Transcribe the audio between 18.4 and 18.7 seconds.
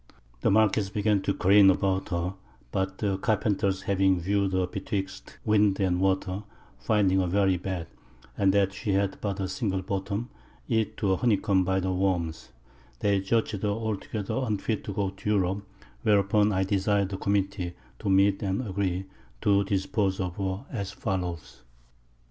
and